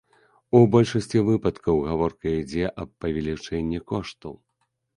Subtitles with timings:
[0.59, 4.33] У большасці выпадкаў гаворка ідзе аб павелічэнні коштаў.